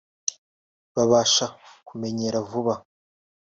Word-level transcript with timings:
babasha 0.95 1.45
kumenyera 1.87 2.37
vuba 2.49 2.73